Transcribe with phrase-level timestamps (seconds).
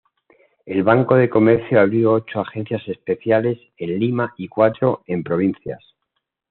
[0.65, 5.93] El banco de comercio abrió ocho agencias especiales en Lima y cuatro en provincias.